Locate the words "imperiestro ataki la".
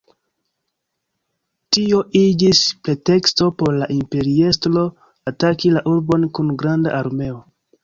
3.97-5.87